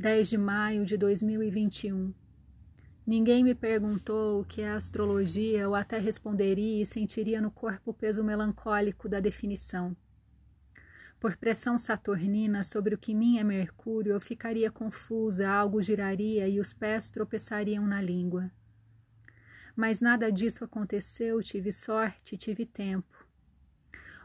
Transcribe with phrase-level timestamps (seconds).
[0.00, 2.14] 10 de maio de 2021.
[3.06, 7.94] Ninguém me perguntou o que é astrologia ou até responderia e sentiria no corpo o
[7.94, 9.94] peso melancólico da definição.
[11.20, 16.58] Por pressão saturnina sobre o que mim é Mercúrio, eu ficaria confusa, algo giraria e
[16.58, 18.50] os pés tropeçariam na língua.
[19.76, 23.28] Mas nada disso aconteceu, tive sorte, tive tempo.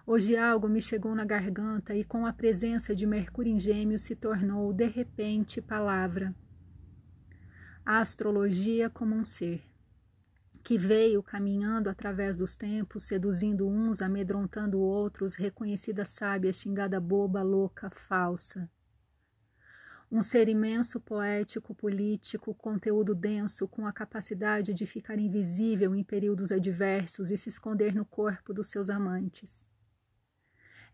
[0.07, 4.15] Hoje algo me chegou na garganta e, com a presença de Mercúrio em Gêmeos, se
[4.15, 6.31] tornou, de repente, palavra.
[7.83, 9.63] A astrologia como um ser,
[10.61, 17.89] que veio caminhando através dos tempos, seduzindo uns, amedrontando outros, reconhecida sábia, xingada boba, louca,
[17.89, 18.69] falsa.
[20.11, 26.51] Um ser imenso, poético, político, conteúdo denso, com a capacidade de ficar invisível em períodos
[26.51, 29.65] adversos e se esconder no corpo dos seus amantes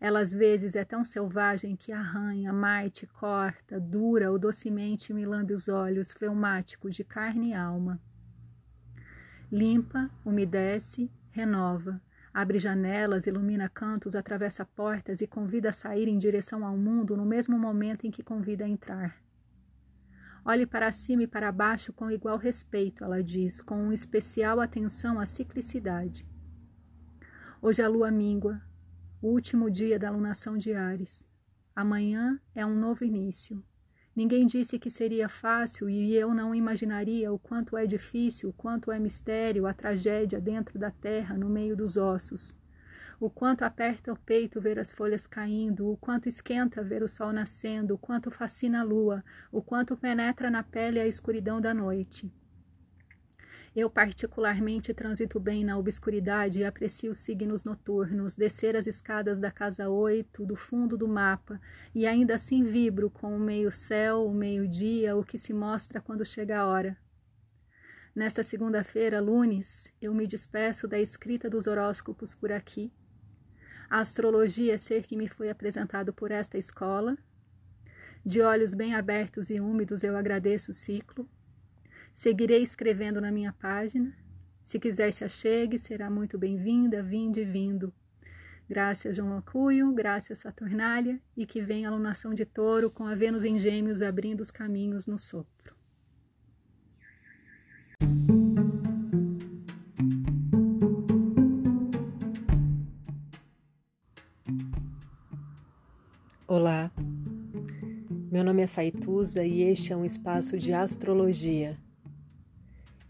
[0.02, 5.54] ela às vezes é tão selvagem que arranha, marte, corta, dura ou docemente me lambe
[5.54, 8.00] os olhos fleumáticos de carne e alma.
[9.48, 12.02] Limpa, umedece, renova,
[12.34, 17.24] abre janelas, ilumina cantos, atravessa portas e convida a sair em direção ao mundo no
[17.24, 19.22] mesmo momento em que convida a entrar.
[20.44, 25.26] Olhe para cima e para baixo com igual respeito, ela diz, com especial atenção à
[25.26, 26.26] ciclicidade.
[27.62, 28.60] Hoje a lua míngua,
[29.22, 31.28] o último dia da alunação de Ares.
[31.76, 33.62] Amanhã é um novo início.
[34.16, 38.90] Ninguém disse que seria fácil e eu não imaginaria o quanto é difícil, o quanto
[38.90, 42.52] é mistério a tragédia dentro da terra, no meio dos ossos.
[43.20, 47.32] O quanto aperta o peito ver as folhas caindo, o quanto esquenta ver o sol
[47.32, 52.28] nascendo, o quanto fascina a lua, o quanto penetra na pele a escuridão da noite.
[53.74, 59.50] Eu, particularmente, transito bem na obscuridade e aprecio os signos noturnos, descer as escadas da
[59.50, 61.58] casa 8, do fundo do mapa,
[61.94, 66.58] e ainda assim vibro com o meio-céu, o meio-dia, o que se mostra quando chega
[66.58, 66.98] a hora.
[68.14, 72.92] Nesta segunda-feira, lunes, eu me despeço da escrita dos horóscopos por aqui.
[73.88, 77.16] A astrologia é ser que me foi apresentado por esta escola.
[78.22, 81.26] De olhos bem abertos e úmidos, eu agradeço o ciclo
[82.14, 84.14] Seguirei escrevendo na minha página.
[84.62, 87.92] Se quiser se achegue, será muito bem-vinda, vinde e vindo.
[88.68, 93.44] Graças João Acuio, graças Saturnália, e que venha a alunação de touro com a Vênus
[93.44, 95.74] em gêmeos abrindo os caminhos no sopro.
[106.46, 106.92] Olá,
[108.30, 111.78] meu nome é Faituza e este é um espaço de astrologia